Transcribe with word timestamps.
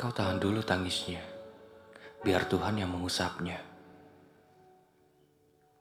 Kau 0.00 0.08
tahan 0.08 0.40
dulu 0.40 0.64
tangisnya, 0.64 1.20
biar 2.24 2.48
Tuhan 2.48 2.80
yang 2.80 2.88
mengusapnya. 2.88 3.60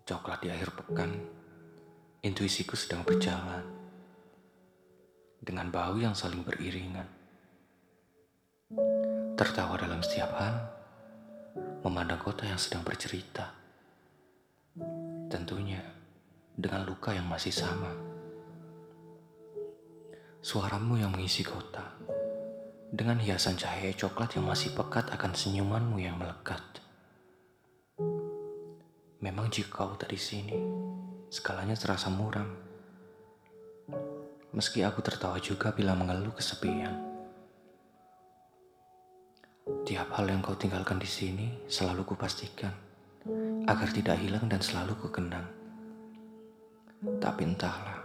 Coklat 0.04 0.44
di 0.44 0.52
akhir 0.52 0.76
pekan, 0.76 1.16
intuisiku 2.20 2.76
sedang 2.76 3.08
berjalan 3.08 3.64
dengan 5.40 5.72
bau 5.72 5.96
yang 5.96 6.12
saling 6.12 6.44
beriringan. 6.44 7.08
Tertawa 9.40 9.80
dalam 9.80 10.04
setiap 10.04 10.36
hal, 10.36 10.68
memandang 11.88 12.20
kota 12.20 12.44
yang 12.44 12.60
sedang 12.60 12.84
bercerita. 12.84 13.56
Tentunya 15.32 15.80
dengan 16.60 16.84
luka 16.84 17.16
yang 17.16 17.24
masih 17.24 17.56
sama. 17.56 17.96
Suaramu 20.44 21.00
yang 21.00 21.16
mengisi 21.16 21.48
kota 21.48 22.19
dengan 22.90 23.22
hiasan 23.22 23.54
cahaya 23.54 23.94
coklat 23.94 24.34
yang 24.34 24.50
masih 24.50 24.74
pekat 24.74 25.14
akan 25.14 25.38
senyumanmu 25.38 26.02
yang 26.02 26.18
melekat. 26.18 26.62
Memang 29.22 29.54
jika 29.54 29.86
kau 29.86 29.94
tak 29.94 30.10
di 30.10 30.18
sini, 30.18 30.58
skalanya 31.30 31.78
terasa 31.78 32.10
muram. 32.10 32.50
Meski 34.50 34.82
aku 34.82 35.06
tertawa 35.06 35.38
juga 35.38 35.70
bila 35.70 35.94
mengeluh 35.94 36.34
kesepian. 36.34 36.98
Tiap 39.86 40.10
hal 40.18 40.26
yang 40.26 40.42
kau 40.42 40.58
tinggalkan 40.58 40.98
di 40.98 41.06
sini 41.06 41.70
selalu 41.70 42.02
kupastikan 42.10 42.74
agar 43.70 43.94
tidak 43.94 44.18
hilang 44.18 44.50
dan 44.50 44.66
selalu 44.66 44.98
kukenang. 44.98 45.46
Tapi 47.22 47.42
entahlah, 47.46 48.02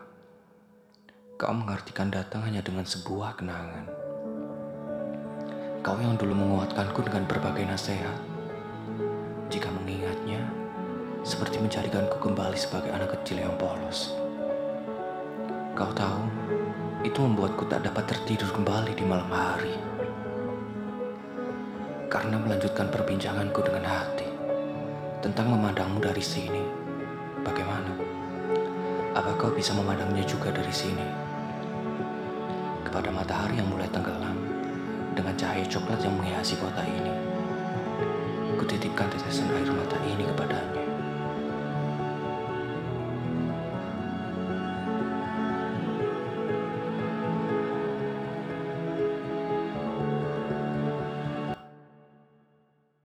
kau 1.41 1.57
mengartikan 1.57 2.13
datang 2.13 2.45
hanya 2.45 2.61
dengan 2.61 2.85
sebuah 2.85 3.41
kenangan. 3.41 4.14
Kau 5.85 6.01
yang 6.01 6.17
dulu 6.17 6.33
menguatkanku 6.33 7.05
dengan 7.05 7.29
berbagai 7.29 7.69
nasihat. 7.69 8.17
Jika 9.53 9.69
mengingatnya, 9.69 10.41
seperti 11.21 11.61
mencarikanku 11.61 12.25
kembali 12.25 12.57
sebagai 12.57 12.89
anak 12.89 13.13
kecil 13.21 13.45
yang 13.45 13.53
polos. 13.61 14.17
Kau 15.77 15.93
tahu, 15.93 16.25
itu 17.05 17.21
membuatku 17.21 17.69
tak 17.69 17.85
dapat 17.85 18.17
tertidur 18.17 18.49
kembali 18.57 18.97
di 18.97 19.05
malam 19.05 19.29
hari. 19.29 19.77
Karena 22.09 22.41
melanjutkan 22.41 22.89
perbincanganku 22.89 23.61
dengan 23.61 23.85
hati 23.85 24.29
tentang 25.21 25.53
memandangmu 25.53 26.01
dari 26.01 26.25
sini. 26.25 26.65
Bagaimana? 27.45 27.93
Apa 29.13 29.37
kau 29.37 29.53
bisa 29.53 29.77
memandangnya 29.77 30.25
juga 30.25 30.49
dari 30.49 30.73
sini? 30.73 31.05
Kepada 32.89 33.13
matahari 33.13 33.61
yang 33.61 33.69
mulai 33.69 33.93
tenggelam 33.93 34.44
dengan 35.15 35.35
cahaya 35.39 35.65
coklat 35.67 35.99
yang 36.03 36.15
menghiasi 36.19 36.55
kota 36.59 36.83
ini. 36.85 36.94